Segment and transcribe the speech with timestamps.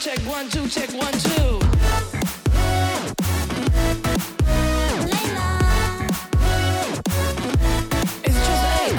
[0.00, 1.58] check one two check one two。
[8.22, 8.96] It's just eight.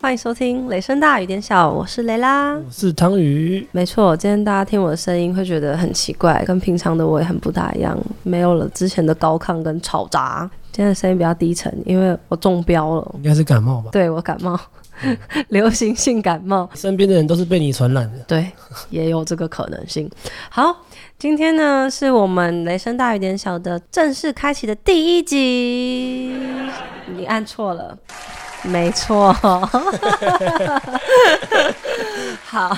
[0.00, 2.54] 欢迎收听《雷声大雨点小》，我是雷拉。
[2.54, 10.48] 我是汤鱼，没错，今天大家听我的声音会觉得很奇怪，跟平常的我也很不大一样，没有了之前的高亢跟吵杂。
[10.72, 13.90] 今天的声音比较低沉，因为我中标了，应该是感冒吧？
[13.90, 14.58] 对我感冒，
[15.48, 16.68] 流行性感冒。
[16.74, 18.18] 身边的人都是被你传染的。
[18.26, 18.50] 对，
[18.90, 20.10] 也有这个可能性。
[20.48, 20.76] 好，
[21.18, 26.34] 今天呢是我们《雷声大雨点小》的正式开启的第一集。
[27.14, 27.96] 你按错了，
[28.62, 29.34] 没错。
[32.44, 32.76] 好，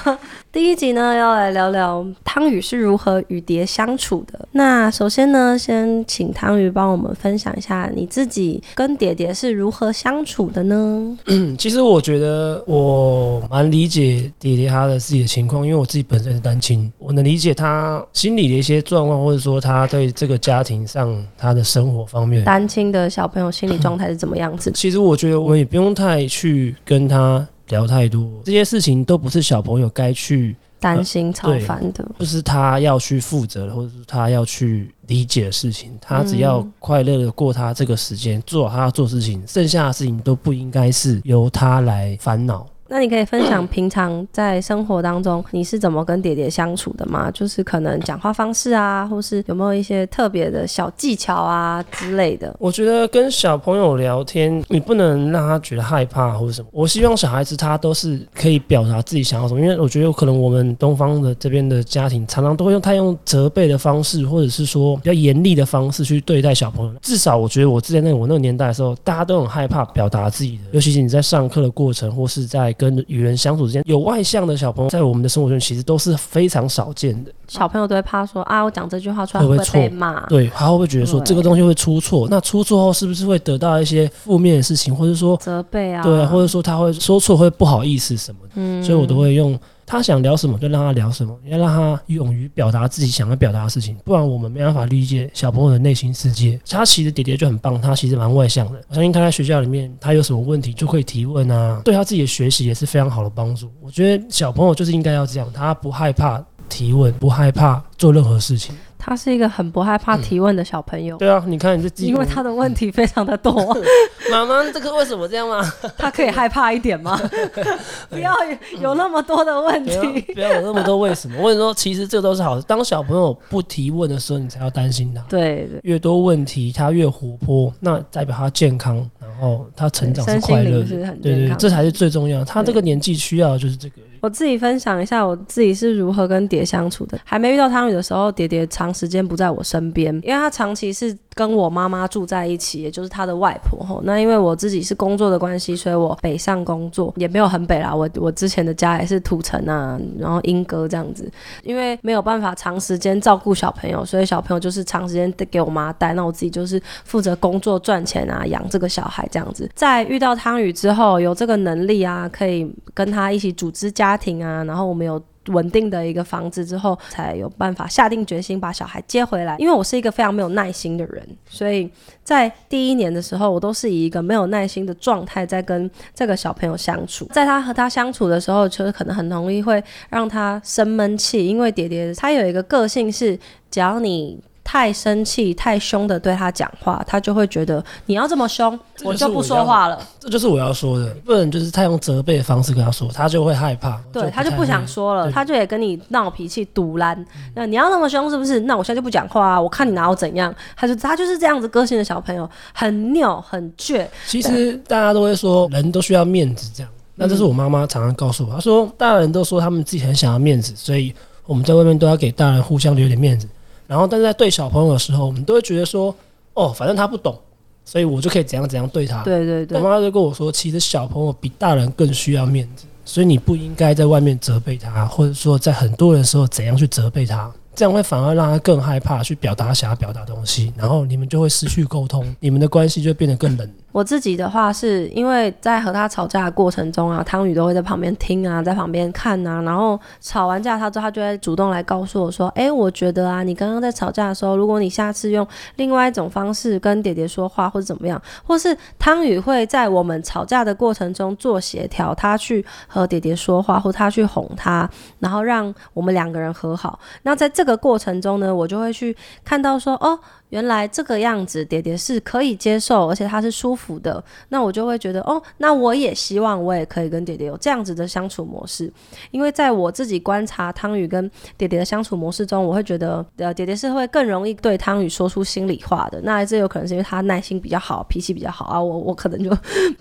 [0.50, 4.46] 第一集呢要来聊聊汤宇是如何与蝶相处的。
[4.52, 11.18] 那首先呢，先请汤宇帮我们分享一下你自己跟蝶蝶是如何相处的呢？
[11.26, 22.44] 嗯，其实我觉得我蛮理解蝶蝶他的自己的情况，因为我自己本身是单亲，我能理解他心里的一些状况，或者说他对这个家庭上他的生活方面。
[22.44, 24.70] 单亲的小朋友心理状态是怎么样子？
[24.74, 32.04] 其实我觉得我们也不用太去跟他聊太多，这些事情都不是小朋友该去，担心、操烦的。
[32.18, 35.90] 不是他要去负责的，或者是他要去理解的事情。
[36.00, 42.66] 他只要快乐的过他这个时间，做好他要做事情，剩下的事情都不应该是由他来烦恼。
[42.92, 47.30] 那你可以分享平常在生活当中你是怎么跟爹爹相处的吗？
[47.30, 52.54] 就是可能讲话方式啊，或是有没有一些特别的小技巧啊之类的？
[52.58, 56.68] 我觉得跟小朋友聊天，你不能让他觉得害怕或者什么。
[56.70, 66.92] 我希望小孩子他都是可以表达自己想要什么，因为我觉得有可能我们东方的这边的家庭常常都会用太用责备的方式，或者是说比较严厉的方式去对待小朋友。
[67.00, 77.30] 至少我觉得我之前那我那个年代的时候，大家都很害怕表达自己的，尤其是你在上课的过程，或是在跟与人相处之间，有外向的小朋友在我们的生活中其实都是非常少见的。
[77.46, 80.26] 小朋友都会怕说啊，我讲这句话出来会会不会错被骂？
[80.26, 82.26] 对，他会不会觉得说这个东西会出错？
[82.28, 88.50] 那出错后是不是会得到一些负面的事情，或者说责备啊，对啊，或者说他会说错会不好意思什么的？
[88.56, 89.56] 嗯所以我都会用
[89.92, 96.58] 他想聊什么就让他聊什么，要让他勇于表达自己想要表达的事情，不然我们没办法理解小朋友的内心世界。
[96.66, 98.82] 他其实爹爹就很棒，他其实蛮外向的。
[98.88, 103.70] 我相信他在学校里面，他有什么问题就可以提问啊，对他自己的学习也是非常好的帮助。
[103.82, 108.74] 我觉得小朋友就是应该要这样，他不害怕提问，不害怕做任何事情。
[109.04, 113.52] 他是一个很不害怕提问的小朋友，对啊，你看你这因为他的问题非常的多，
[114.30, 115.60] 妈妈这个为什么这样吗？
[115.98, 117.20] 他可以害怕一点吗？
[118.08, 120.20] 不要有有那么多的问不要题。
[120.32, 121.36] 不要有那么多为什么。
[121.40, 122.62] 我跟你说，其实这都是好的。
[122.62, 125.20] 当小朋友不提问的时候，你才要担心他。
[125.28, 131.58] 对对，越多问题，他越活泼，那代表他健康，然后他成长是快乐是很对对对，健康。
[131.58, 132.44] 这才是最重要。
[132.44, 133.96] 他这个年纪需要的就是这个。
[134.20, 137.18] 我自己分享一下我自己是如何跟蝶相处的。
[137.24, 144.00] 还没遇到汤宇的时候，蝶蝶时间不在我身边，因为他长期是跟我妈妈住在一起，也就是他的外婆吼。
[144.04, 147.94] 那因为我自己是工作的关系，所以我北上工作，也没有很北啦。
[147.94, 151.30] 我我之前的家也是土城啊，然后莺歌这样子。
[151.62, 159.68] 因为没有办法长时间照顾小朋友，所以小朋友就是长时间给我妈带，那我自己就是负责工作赚钱啊，养这个小孩这样子。
[159.74, 165.20] 在遇到汤宇之后，有这个能力啊，可以跟他一起组织家庭啊，然后我们有。
[165.48, 169.56] 稳定的一个房子之后，才有办法下定决心把小孩接回来。
[169.58, 171.90] 因为我是一个非常没有耐心的人，所以
[172.22, 177.24] 在第一年的时候，我都是以一个没有耐心的状态在跟这个小朋友相处。
[177.32, 183.36] 在他和他相处的时候，就是可能很容易会让他生闷气，因为叠叠他有一个个性是，
[183.70, 189.98] 只要你太生气、太凶的对他讲话，他就会觉得你要这么凶，我就不说话了。
[190.20, 194.00] 这就是我要说的，不能就是太用责备的方式跟他说，他就会害怕。
[194.12, 197.26] 对，他就不想说了，他就也跟你闹脾气、堵拦。
[197.54, 198.60] 那你要那么凶是不是？
[198.60, 199.60] 那我现在就不讲话啊！
[199.60, 200.54] 我看你拿我怎样？
[200.76, 204.06] 他就他就是这样子个性的小朋友，很拗、很倔。
[204.26, 206.92] 其实大家都会说，人都需要面子这样。
[207.14, 211.12] 那这是我妈妈常常告诉我，她说大人都说他们自己很想要面子，所以
[211.44, 213.46] 我们在外面都要给大人互相留点面子。
[213.92, 216.14] 然后，但是在对小朋友的时候，我们都会觉得说，
[216.54, 217.38] 哦，反正他不懂，
[217.84, 219.22] 所以我就可以怎样怎样对他。
[219.22, 227.52] 对对对我，妈妈就跟我说，其实小朋友比大人更需要面子，所以你不应该在外面责备他，或者说在很多人的时候怎样去责备他。
[227.74, 233.70] 这样会反而让他更害怕去表达想要表达的东西，然后你们就会失去沟通，你们的关系就会变得更冷。
[233.92, 245.46] 我自己的话，是因为在和他吵架的过程中啊，汤宇都会在旁边听啊，在旁边看啊，然后吵完架他之后，他就会主动来告诉我说：“哎，我觉得啊，你刚刚在吵架的时候，如果你下次用
[245.76, 254.88] 另外一种方式跟爹爹说话，或者怎么样， 或是汤宇会在我们吵架的过程中做协调，他去和爹爹说话，或他去哄他，
[255.18, 256.98] 然后让我们两个人和好。
[257.24, 259.14] 那在这个过程中呢，我就会去
[259.44, 260.18] 看到说，哦。”
[260.52, 268.92] 原来这个样子，爹爹是可以接受，而且他是舒服的，那我就会觉得哦，那我也希望我也可以跟爹爹有这样子的相处模式，
[269.30, 276.20] 因为在我自己观察汤宇跟爹爹的相处模式中，我会觉得呃，爹爹是会更容易对汤宇说出心里话的。
[276.20, 279.50] 那这有可能是因为他耐心比较好，脾气比较好啊，我我可能就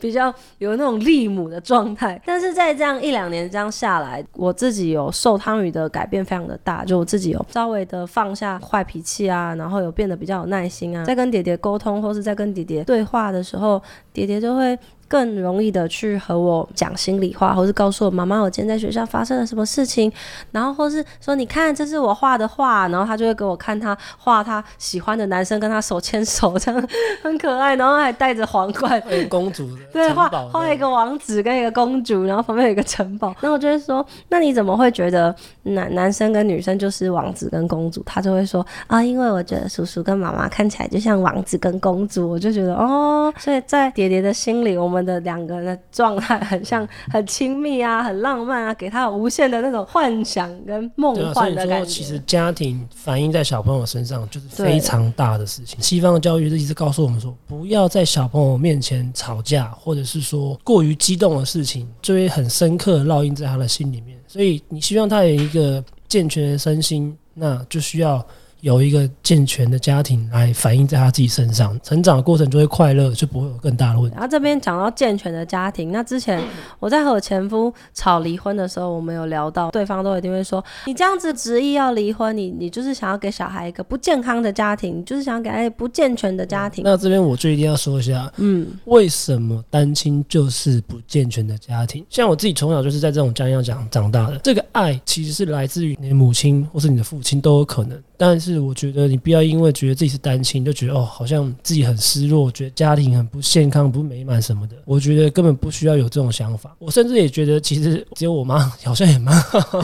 [0.01, 2.21] 比较有那种利母的状态。
[2.25, 10.40] 但是在这样一两年这样下来，我自己有受汤宇的改变非常的大，就我自己有稍微的放下坏脾气啊，然后有变得比较。
[10.41, 14.77] 有耐心啊，在跟爹爹沟通或是在跟爹爹对话的时候，爹爹就会。
[15.11, 20.09] 更容易的去和我讲心里话，或是告诉我妈妈我今天在学校发生了什么事情，
[20.51, 26.89] 然后或是说你看这是我画的画，然后他就会给我看他画他喜欢的男生跟他手牵手，这样
[27.21, 38.01] 很可爱，然后还带着皇冠， 公主的对画画一个王子跟一个公主，然后旁边有一个城堡，然后我就会说那你怎么会觉得男男生跟女生就是王子跟公主？
[38.05, 45.00] 他就会说啊，因为我觉得叔叔跟妈妈看起来就像王子跟公主，我就觉得哦，所以在爹爹的心里，我们。
[45.05, 51.85] 的两个人的状态很像， 很亲密啊，很浪漫啊，给他无限的那种幻想跟梦幻的感觉。
[51.85, 55.81] 其实家庭反映在小朋友身上就是非常大的事情。
[55.81, 64.17] 西方的教育一直告诉我们说，不要在小朋友面前吵架，或者是说过于激动的事情，就会很深刻的烙印在他的心里面。
[64.27, 68.25] 所以你希望他有一个健全的身心，那就需要。
[68.61, 74.15] 有一个健全的家庭来反映在他自己身上，成长的过程就会快乐，就不会有更大的问题。
[74.15, 76.41] 然后这边讲到健全的家庭，那之前
[76.79, 86.83] 我在和我前夫吵离婚的时候，我们有聊到，对方都一定会说，你这样子执意要离婚，你你就是想要给小孩一个不健康的家庭，就是想要给他不健全的家庭。
[86.83, 92.05] 那这边我就一定要说一下，嗯，为什么单亲就是不健全的家庭？
[92.09, 97.99] 像我自己从小就是在这种家庭长长大的，这个爱其实是来自于你的母亲或是你的父亲都有可能。
[98.23, 104.75] 但是我觉得你不要因为觉得自己是单亲，就觉得哦，好像自己很失落，觉得家庭很不健康、不美满什么的。
[104.85, 106.75] 我觉得根本不需要有这种想法。
[106.77, 109.79] 我甚至也觉得，其实只有我妈好像也蛮好。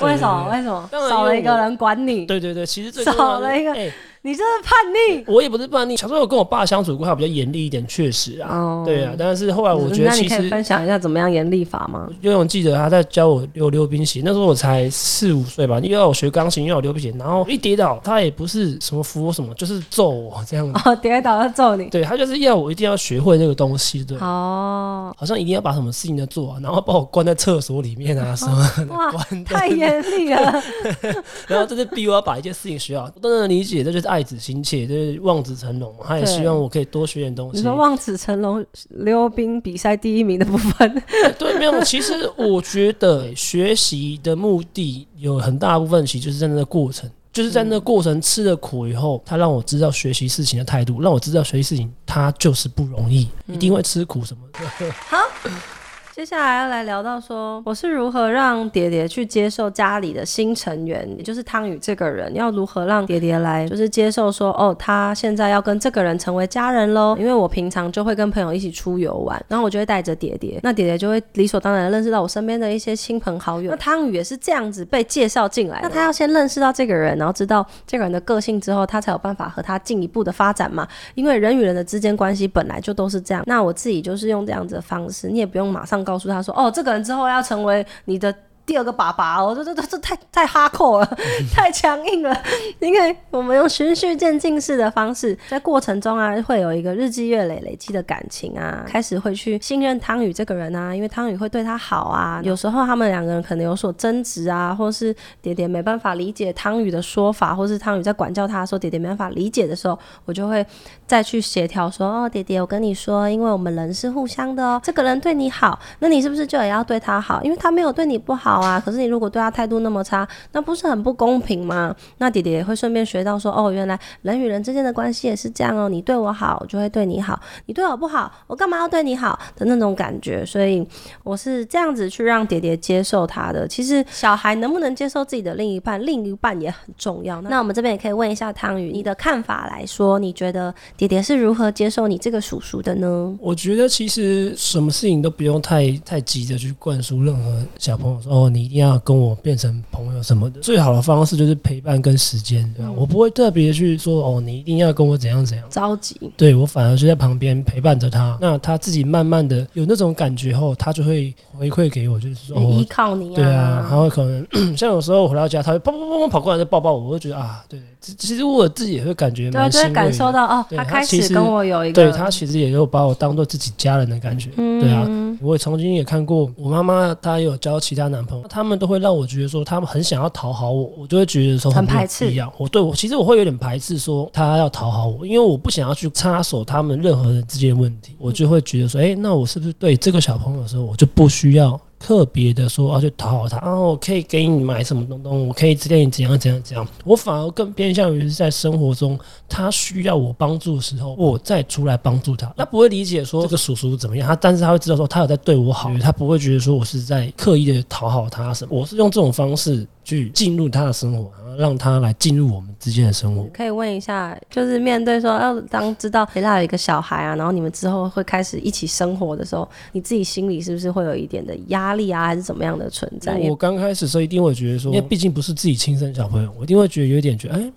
[0.00, 0.48] 为什么？
[0.50, 0.88] 为什么？
[1.10, 2.24] 少了一个人管你？
[2.24, 3.74] 对对对，其实最少了一个。
[4.22, 5.96] 你这是叛逆，我也不是叛逆。
[5.96, 9.14] 小时候我跟我爸相处过，他比较严厉一点，确实啊，对啊。
[9.18, 12.06] 但是后来我觉得，其实分享一下怎么样严厉法吗？
[12.20, 15.76] 因为我记得他在教我溜溜冰鞋，那时候我才四五岁吧。
[15.78, 20.78] 因为要我学钢琴，要我溜冰鞋，然后一跌倒，他也不是什么扶我什么，就是揍我这样子。
[20.84, 21.86] 哦，跌倒要揍你？
[21.86, 24.18] 对他就是要我一定要学会这个东西，对。
[24.18, 28.94] 哦，好像一定要把什么事情都做，然后把我关在厕所里面啊什么。
[28.94, 29.10] 哇，
[29.46, 30.62] 太严厉了。
[31.48, 34.86] 然后这是逼我要把一件事情学好，我都能理解，这就是爱子心切。
[34.86, 37.58] 就是望子成龙嘛，他也希望我可以多学点东西。
[37.58, 41.02] 你说望子成龙溜冰比赛第一名的部分，
[41.38, 41.84] 对，没有。
[41.84, 54.90] 其实我觉得学习的目的有很大部分，其实就是在那个过程，就是在那个过程吃了苦以后，他让我知道学习事情的态度，让我知道学习事情他就是不容易，一定会吃苦什么的。
[54.92, 55.18] 好。
[56.20, 67.16] 接下来要来聊到说，我是如何让蝶蝶去接受家里的新成员，也就是汤宇这个人，要如何让蝶蝶来就是接受说，哦，他现在要跟这个人成为家人喽。
[67.18, 73.70] 因为我平常就会跟朋友一起出游玩，然后我就会带着蝶蝶，那蝶蝶就会理所当然的认识到我身边的一些亲朋好友。
[73.70, 80.86] 那汤宇也是这样子被介绍进来，那他要先认识到这个人，然后知道这个人的个性之后，他才有办法和他进一步的发展嘛。
[81.14, 83.42] 因为人与人的之间关系本来就都是这样。
[83.46, 86.04] 那我自己就是用这样子的方式，你也不用马上。
[86.10, 88.34] 告诉他说：“哦，这个人之后要成为你的。”
[88.70, 91.18] 第二个爸爸哦，这这这这太太哈扣了，
[91.52, 92.32] 太强硬了。
[92.78, 102.40] 因为我们用循序渐进式的方式，在过程中啊，会有一个日积月累累积的感情啊，开始会去信任汤宇这个人啊，因为汤宇会对他好啊。
[102.44, 105.12] 有时候他们两个人可能有所争执啊，或是
[105.42, 110.64] 爹爹没办法理解汤宇的说法，或是汤宇在管教他说爹爹没办法理解的时候，我就会
[111.08, 117.42] 再去协调说：哦，爹爹，我跟你说，因为我们人是互相的哦，这个人对你好，那你是不是就也要对他好？
[117.42, 118.59] 因为他没有对你不好。
[118.60, 121.94] 好啊，可是你如果对他态度那么差，那不是很不公平吗？
[122.18, 127.34] 那弟弟也会顺便学到说，哦，原来人与人之间的关系也是这样哦，你对我好，我就会对你好；
[127.66, 130.44] 你对我不好，我干嘛要对你好的那种感觉。
[130.44, 130.86] 所以
[131.22, 133.66] 我是这样子去让爹爹接受他的。
[133.66, 137.40] 其实小孩能不能接受自己的另一半，另一半也很重要。
[137.42, 143.36] 那我们这边也可以问一下汤宇，你的看法来说，你觉得爹爹是如何接受你这个叔叔的呢？
[143.40, 150.60] 我觉得其实什么事情都不用太太急着去灌输任何小朋友说哦，你一定要跟我变成朋友什么的。
[150.60, 152.92] 最好的方式就是陪伴跟时间，对吧？
[152.96, 155.66] 我不会特别去说哦，你一定要跟我怎样怎样。
[155.68, 162.86] 着急，对我反而就在旁边陪伴着他，那他自己慢慢的有那种感觉后，他就会回馈给我，就是说哦依哦。
[162.88, 163.36] 靠你啊。
[163.36, 170.10] 对啊，他会可能 像有时候回到家，他会砰砰砰砰跑过来就抱抱我，我就觉得啊，对，其其实我自己也会感觉对感。
[170.12, 175.06] 受到哦，他开始跟我有一个，对他其实也有把我当做自己家人的感觉，嗯对啊，
[175.40, 182.52] 我也曾经也看过我妈妈，她也有交其他男朋友，他们都会让我觉得说他们很想要讨好我，我就会觉得说很排斥一样。
[182.58, 191.80] 我对我其实我会有点排斥说他要讨好我，因为我不想要去插手他们任何人之间的问题，我就会觉得说，哎、那我是不是对这个小朋友的时候，我就不需要。
[192.00, 202.52] 特别的说要去讨好他，啊，我可以给你买什么东东，我可以指点你怎样怎样怎样，我反而更偏向于是在生活中他需要我帮助的时候，我再出来帮助他。
[202.56, 208.76] 他不会理解说这个叔叔怎么样，他但是他会知道说他有在对我好，他不会觉得说我是在刻意的讨好他什么。
[208.76, 213.48] 我是用这种方式去进入他的生活，然后让他来进入我们之间的生活。
[213.52, 223.38] 可以问一下，就是面对说要当知道陪他有一个小孩啊，然后你们之后会开始一起生活的时候，你自己心里是不是会有一点的压力啊，还是怎么样的存在？
[223.48, 227.72] 我刚开始的时候一定会觉得说，因为毕竟不是自己亲生小朋友，我一定会觉得有点觉得哎。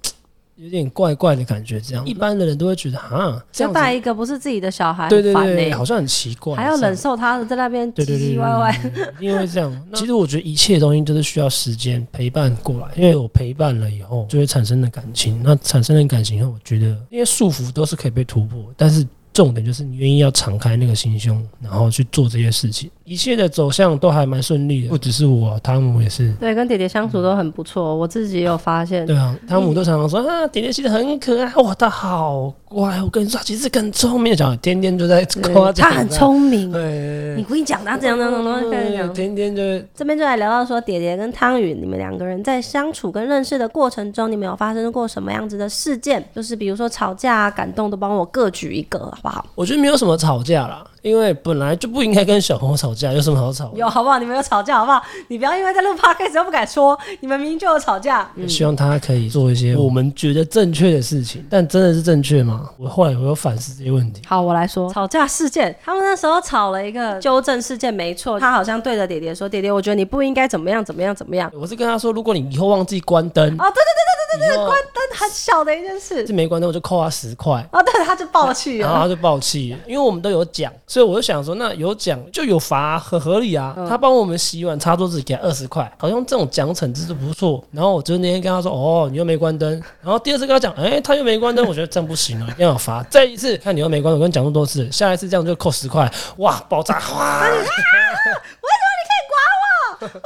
[0.64, 8.92] 有点怪怪的感觉，这样一般的人都会觉得啊，这就样带一个不是自己的小孩，对对对，欸好像很奇怪，还要忍受他在那边唧唧歪歪。
[9.20, 9.86] 因为这样。
[9.92, 15.42] 那其实我觉得一切东西都是需要时间陪伴过来，因为我陪伴了以后，就会产生了感情。
[15.44, 22.90] 那产生了感情后，我觉得因为束缚都是可以被突破，但是重点就是你愿意要敞开那个心胸，然后去做这些事情。
[23.06, 26.32] 一切的走向都还蛮顺利的，不只是我，汤姆也是。
[26.40, 29.06] 对，跟爹爹相处都很不错，我自己也有发现。
[29.06, 33.02] 对啊，汤姆都常常说 啊，爹爹其实很可爱，哇，他好乖。
[33.02, 36.72] 我跟你说，其实很聪明的，讲天天就在夸奖对他很聪明。
[36.72, 38.34] 对，你故意讲他怎样怎样
[38.70, 39.14] 怎样。
[39.14, 46.24] 天天就会这边就来聊到说，爹爹跟汤宇，你们两个人在相处跟认识的过程中，你们有发生过什么样子的事件？
[46.34, 49.44] 就是比如说吵架啊、感动，都帮我各举一个，好不好？
[49.56, 53.78] 我觉得没有什么吵架啦，因为本来就不应该跟小朋友吵架，有什么好吵的？
[53.78, 54.20] 有好不好？
[54.20, 55.02] 你们有吵架好不好？
[55.30, 58.30] 你不要因为在录 podcast 又不敢说，你们明明就有吵架。
[58.36, 62.70] 嗯，希望他可以做一些我们觉得正确的事情，但真的是正确吗？
[62.78, 64.22] 我后来我有反思这些问题。
[64.28, 65.76] 好，我来说吵架事件。
[65.84, 68.40] 他们那时候吵了一个纠正事件，没错。
[68.40, 71.50] 他好像对着爹爹说：“爹爹，我觉得你不应该怎么样怎么样怎么样。
[71.54, 76.26] 我是跟他说，如果你以后忘记关灯，哦，对对对对对对对，关灯很小的一件事。
[76.28, 77.66] 是没关灯，我就扣他十块。
[77.72, 77.82] 啊！
[77.86, 78.88] 但是，他就爆气了。
[78.88, 83.74] 然后他就爆气，因为我们都有奖，所以我就想说，那有奖就有罚，很合理啊。
[83.78, 87.64] 嗯他帮我们洗碗、擦桌子，给他二十块，好像这种奖惩制度不错。
[87.72, 89.70] 然后我就那天跟他说，哦，你又没关灯。
[90.02, 93.04] 然后第二次跟他讲，哎、他又没关灯，我觉得这样不行了，一定要有罚。
[93.04, 97.42] 再一次看你又没关灯，我跟你讲那么多次，下一次这样就扣十块，哇，爆炸，哇！
[97.44, 100.20] 为什么你可以管我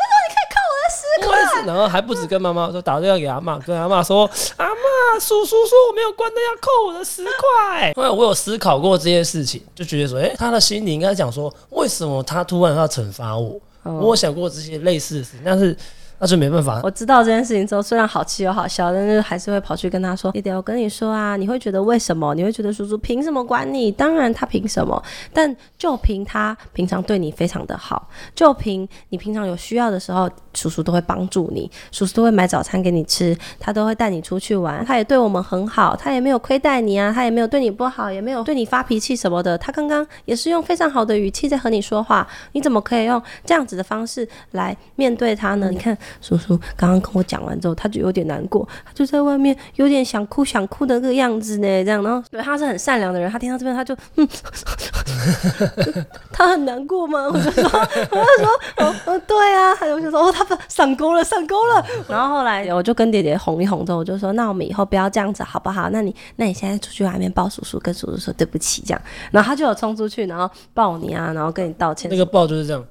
[1.65, 7.93] 然后还不止跟妈妈说，打电话给阿妈，跟阿妈说， 阿妈，叔叔说我没有关灯，要扣我的十块。
[7.95, 13.59] 后来我有思考过这件事情，就觉得说，哎、他的心里应该讲说，为什么他突然要惩罚我？
[13.83, 15.75] 我有想过这些类似的事情，但是
[16.19, 16.81] 那就没办法。
[16.83, 22.33] 我知道这件事情之后，虽然好气又好笑，但是还是会跑去跟他说：“弟弟，我跟你说啊，你会觉得为什么？
[22.33, 23.91] 你会觉得叔叔凭什么管你？
[23.91, 25.01] 当然他凭什么？
[25.31, 39.55] 但就凭他平常对你非常的好，就凭你平常有需要的时候，叔叔都会帮助你，叔叔都会买早餐给你吃，他都会带你出去玩，他也对我们很好，他也没有亏待你啊，他也没有对你不好，也没有对你发脾气什么的。
[39.57, 45.69] 他刚刚也是用非常好的语气在和你说话，你怎么可以用这样子的方式来面对他呢？
[45.69, 51.67] 你看。”叔叔刚刚跟我讲完之后，他就有点难过，他就在外面有点想哭想哭的那个样子呢。
[51.83, 54.27] 这样，然后对他是很善良的人，他听到这边他就嗯，
[56.31, 57.27] 他很难过吗？
[57.27, 61.85] 我就说，我就说，哦，哦对啊，我就说，哦，他上钩了，上钩了。
[62.07, 65.89] 然后后来我就跟爹爹哄一哄之后，我就说，那我们以后不要这样子好不好？
[65.89, 69.01] 那你那你现在出去外面抱叔叔，跟叔叔说对不起，这样。
[69.31, 72.17] 然后他就有冲出去，然后抱你啊，然后跟你道歉那。
[72.17, 72.83] 个抱就是这样，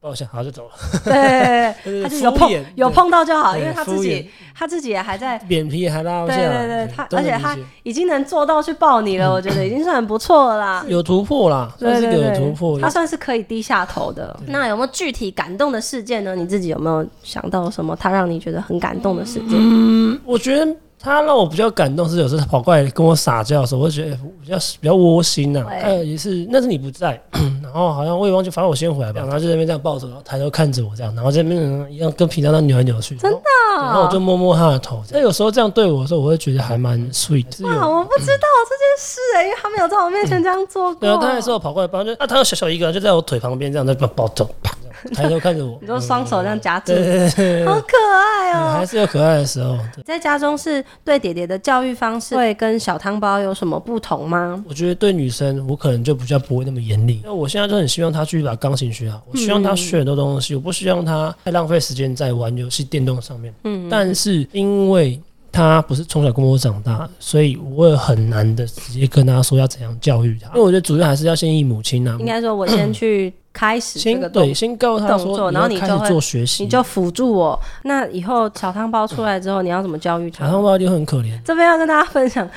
[0.00, 0.70] 抱一下，好就走了。
[1.04, 5.36] 对对对 他就有碰有碰到就好，因为他自己他自己也还在。
[5.48, 6.66] 脸皮还拉不对下来。
[6.66, 10.84] 对对，他而且他已经能做到去抱你了，我觉得已经算很不错了啦。
[10.88, 12.78] 有突破啦，对有突破。
[12.78, 14.38] 他算是可以低下头的。
[14.46, 16.36] 那有没有具体感动的事件呢？
[16.36, 19.58] 你自己有没有想到什么他让你觉得很感动的事件？
[19.58, 27.20] 嗯，我觉得他让我比较感动是，有时候他跑过来跟我撒娇的时候，我会觉得比较比较窝心呐、对还有也是，那是你不在，
[27.62, 33.38] 然后好像我也忘记，反正我先回来吧，然后就在那边这样抱着，然后抬头看着我这样，然后在那边一样跟平常那扭来扭去，真的，
[33.76, 35.02] 然后我就摸摸他的头。
[35.12, 37.68] 但有时候这样对我的时候，我会觉得还蛮 sweet 的。
[37.68, 41.00] 我不知道这件事哎、因为他没有在我面前这样做过。
[41.00, 44.72] 对啊，他那时候跑过来抱，就啊，他有小小一个，就在我腿旁边这样在抱抱走，啪。
[44.72, 44.77] 这样
[45.14, 49.78] 抬头看着我你，说双手这样夹住，对对对对好可爱对，哦、还是有可爱的时候。
[50.04, 54.62] 在家中是对爹爹的教育方式会跟小汤包有什么不同吗？
[54.68, 57.16] 我觉得对女生，我可能就比较不会那么严厉。
[57.16, 63.52] 因为我现在就很希望她继续把钢琴学好，我希望她学很多东西，我不希望她太浪费时间在玩游戏、电动上面。
[63.64, 65.20] 嗯，但是因为
[65.52, 70.48] 她不是从小跟我长大，所以我也很难的直接跟她说要怎样教育她。
[70.48, 77.58] 因为我觉得主要还是要先依母亲啊应，该说，我先 去开始这个动对，先告诉他动作说，然后你就会要开始做学习，你就辅助我。
[77.82, 80.44] 那以后小汤包出来之后，你要怎么教育他？
[80.44, 81.36] 小汤包就很可怜。
[81.44, 82.48] 这边要跟大家分享，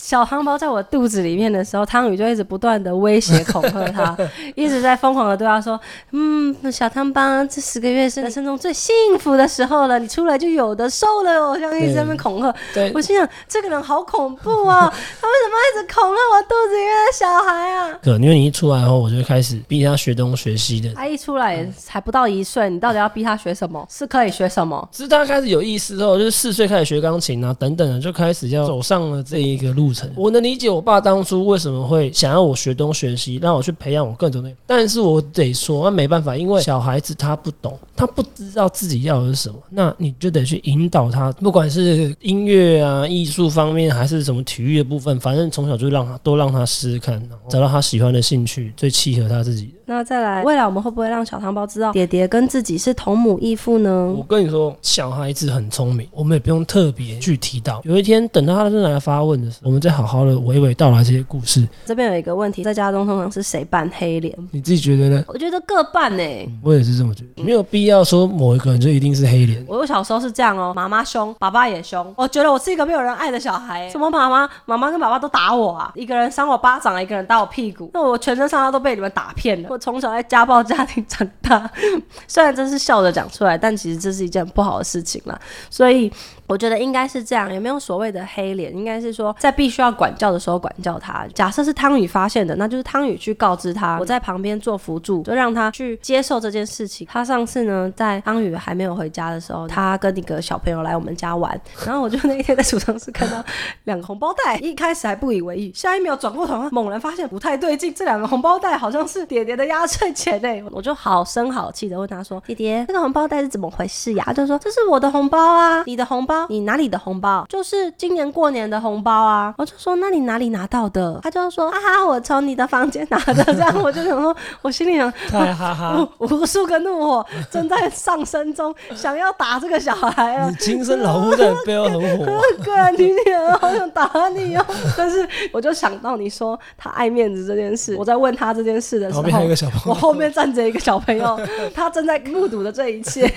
[0.00, 4.16] 小汤包在我肚子里面的时候，汤宇就一直不断的威胁恐吓他，
[4.56, 5.78] 一直在疯狂的对他说
[6.12, 12.52] ：“嗯，小汤包，这十个月是人生中最幸福的时候了，你出来就有的受了哦。”这样一直在那边恐吓。
[12.72, 14.88] 对我，心想，这个人好恐怖哦，
[15.20, 17.98] 他为什么一直恐吓我肚子里面的小孩啊？
[18.02, 20.92] 可因为你一出来后，我就开始逼他学东学西的。
[20.94, 23.84] 他一出来也还不到一岁，你到底要逼他学什么？
[23.90, 24.88] 是可以学什么？
[24.92, 30.10] 是他开始有意识之后，就是四岁开始学钢琴啊，等等的，就开始要走上了这一个路程。
[30.16, 49.72] 我能理解我爸当初为什么会想要我学东学西，让我去培养我各种的，但是我得说，那没办法，因为小孩子他不懂，他不知道自己要的是什么，那你就得去引导他，不管是音乐啊、艺术方面，还是什么体育的部分，反正从小就让他都让他试试看，然后找到他喜欢的兴趣，最契合他自己的。
[49.86, 54.22] 那再来，未来我们会不会让小汤包知道爹爹跟自己是同母异父呢我？
[54.22, 57.80] 跟你说，小孩子很聪明，我们也不用特别去提到。
[57.84, 61.66] 有一天等到他真的来发问的时候，我们再好好的娓娓道来这些故事。
[61.86, 64.36] 这边有一个问题，在家中通常是谁扮黑脸？
[64.50, 65.24] 你自己觉得呢？
[65.26, 66.22] 我觉得各扮呢、
[66.62, 69.64] 我也是这么觉得，没有必要说某一个人就一定是黑脸。
[69.66, 72.12] 我小时候是这样哦，妈妈凶，爸爸也凶。
[72.16, 73.88] 我觉得我是一个没有人爱的小孩。
[73.88, 77.90] 什么妈妈、妈妈跟爸爸都打我啊，一个人扇我巴掌，一个人打我屁股。
[77.94, 79.68] 那我全身上下都被你们打遍了。
[79.70, 81.70] 我从小在家暴家庭长大，
[82.28, 85.38] 虽然这是笑着讲出来，但其实这是一件不好的事情啦。
[85.70, 86.10] 所以
[86.50, 91.24] 我觉得应该是这样，也没有所谓的黑脸，应该是说在必须要管教的时候管教他。
[91.32, 97.06] 假设是汤宇发现的，那就是汤宇去告知他，我在旁边做辅助，就让他去接受这件事情。
[97.08, 103.40] 他上次呢，在汤宇还没有回家的时候，他跟一个小朋友来我们家玩，然后我就那一天在储藏室看到
[103.84, 117.44] 两个红包袋，一开始还不以为意，下一秒转过头，猛然发现不太对劲，这两个红包袋好像是爹爹的压岁钱哎，我就好声好气的问他说：“爹爹，这个红包袋是怎么回事呀？”他就说：“这是我的红包啊，你的红包，你哪里的红包？
[117.48, 123.44] 就是今年过年的红包啊。”我就说：“那你哪里拿到的？”他就说：“啊，我从你的房间拿的。
[123.52, 126.08] ”这样我就想说，我心里想，太哈哈！
[126.18, 130.56] 无无数个怒火正在上升中，想要打这个小孩了你。
[130.56, 134.64] 亲生老父在你背后很火、啊，个人女女儿，好想打你哦！
[134.96, 141.38] 但是我就想到你说他爱面子这件事，我在问他这件事的时候一，个小朋我后面站着一个小朋友，
[141.74, 143.30] 他正在目睹着这一切，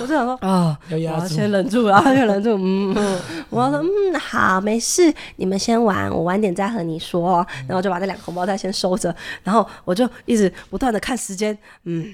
[0.00, 0.78] 我就想说啊。
[0.90, 1.24] 我要。
[1.24, 2.94] 先忍住，然没有忍住，嗯，
[3.50, 7.44] 我要说，嗯，好，没事，你们先玩，我晚点再和你说。
[7.66, 12.12] 然后就把那两个红包袋先收着，然后我就一直不断的看时间，嗯，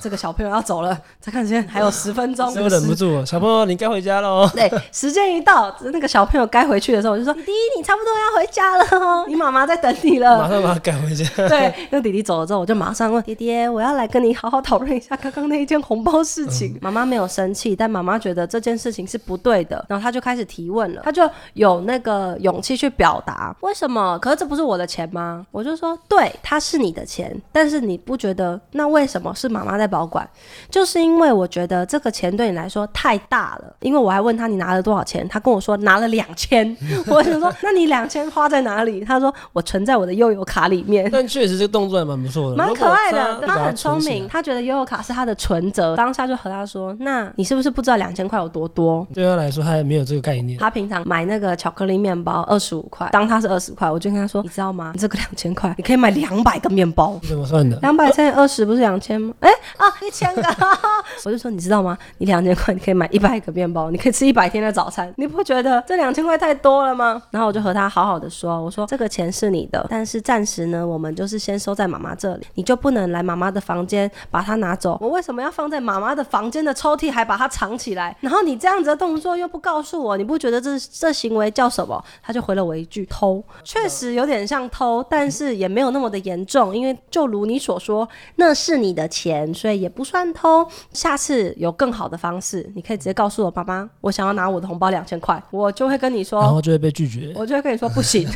[0.00, 3.24] 这个小朋友要走了，再看时间还有十分钟，是不是忍不住？
[3.24, 4.50] 小朋友，你该回家了哦。
[4.54, 10.48] 对， 时间一到，那个小朋友该回去的时候，我就说：“弟弟，你差不多要回家了哦，你妈妈在等你了马。
[10.48, 16.78] 上把他赶回家。”对，那弟弟走了之后，我就马上问爹爹：“我要来跟你好好讨论一下刚刚那一件红包事情。
[16.80, 24.18] 妈妈没有生气，但妈妈觉得这件事情是不对的，然后她就开始提问了，她就有那个勇气去表达为什么？
[24.18, 25.46] 可是这不是我的钱吗？
[25.50, 30.28] 我就说：“对，它是你的钱，但是你不觉得那为什么是妈妈在保管？
[30.70, 39.04] 就是因为我觉得这个钱对你来说太大了，因为我还问他你拿了多少钱，他跟我说拿了两千， 我想说那你两千花在哪里？
[39.04, 41.08] 他说我存在我的悠游卡里面。
[41.12, 44.26] 但确实这个动作还蛮不错的，蛮可爱的，他很聪明。
[44.28, 50.58] 他觉得悠游卡是他的存折，当下就和他说：“那你是不是不知道两千块有多多？”对他来说，他也没有这个概念。
[50.58, 54.92] 他平常买那个巧克力面包二十五块，当他是二十块，我就跟他说：“你知道吗？
[54.94, 57.78] 你这个两千块，你可以买两百个面包。”你怎么算的？
[57.80, 59.34] 两百乘以二十不是两千吗？
[59.40, 60.42] 哎、啊，一千个。
[61.24, 61.96] 我就说，你知道吗？
[62.18, 67.20] 你两千块你可以买一百个面包，你可以吃一百天的早餐，你不觉得这两千块太多了吗？
[67.30, 74.98] 然后我就和他好好的说，我说这个钱是你的，但是暂时呢，我们就是先收在妈妈这里，你就不能来妈妈的房间把它拿走。
[75.00, 78.16] 我为什么要放在妈妈的房间的抽屉，还把它藏起来？
[78.20, 82.02] 然后你这样子的动作又不告诉我，你不觉得这这行为叫什么？
[82.22, 90.66] 他就回了我一句偷，确实有点像偷，但是也没有那么的严重，因为就如你所说，那是你的钱，所以也不算偷。
[90.92, 96.52] 下次有更好的方式，你可以直接告诉我妈妈，我想要拿我的红包两千块，我就会跟你说然。
[96.52, 97.32] 后就会被拒绝。
[97.34, 98.28] 我就会跟你说不行。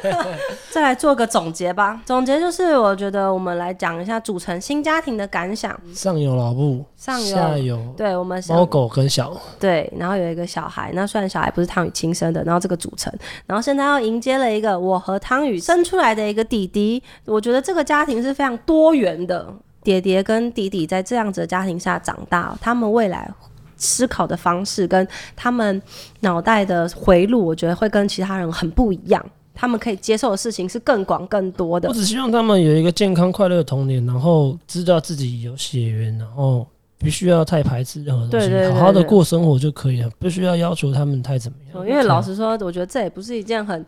[0.70, 5.74] 再来做个总结吧，总结就是我觉得我们来讲一下组成新家庭的感想。
[5.94, 13.10] 上有老布，上有下有对我们想猫狗跟小，对，然后有一个小孩，那虽然小孩不是汤宇亲生的，然后这个组成，
[13.46, 19.46] 然后现在要迎接了一个我和汤宇生出来的一个弟弟，我觉得这个家庭是非常多元的。
[19.86, 23.30] 爹爹跟弟弟在这样子的家庭下长大，他们未来
[23.76, 25.80] 思考的方式跟他们
[26.22, 29.24] 脑袋的回路，我觉得会跟其他人很不一样。
[29.54, 31.94] 他们可以接受的事情是更广更多的我。
[31.94, 36.66] 只希望他们有一个健康快乐的童年，然后知道自己有血缘，然后
[36.98, 41.86] 不需要太排斥任何东西，对对对好好的过生活就可以了，不需要要求他们太怎么样。
[41.86, 43.84] 因为老实说，我觉得这也不是一件很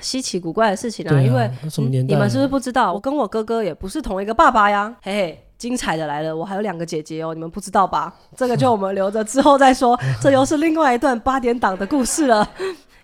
[0.00, 1.16] 稀奇古怪的事情啊。
[1.16, 2.92] 啊因为什么年代了你们是不是不知道？
[2.92, 4.94] 我跟我哥哥也不是同一个爸爸呀。
[5.02, 8.14] 嘿嘿，精彩的来了，我还有两个姐姐哦，你们不知道吧？
[8.36, 12.48] 这个就我们留着之后再说，这又是另外一段八点档的故事了。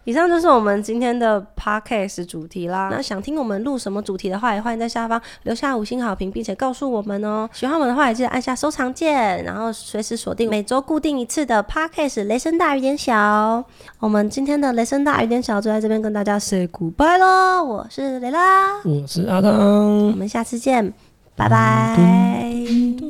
[0.08, 2.88] 以上就是我们今天的 podcast 主题啦。
[2.90, 7.46] 那想听我们录什么主题的话，也欢迎在下方留下五星好评，并且告诉我们哦。
[7.52, 13.62] 喜欢我们的话，也记得按下收藏键，然后随时锁定每周固定一次的 podcast 雷声大雨点小。
[13.98, 17.62] 我们今天的雷声大雨点小就在这边跟大家 say goodbye 喽。
[17.62, 20.12] 我是雷拉，我是阿汤我。
[20.12, 20.90] 们下次见，
[21.36, 21.94] 拜拜。
[22.96, 23.04] 嘟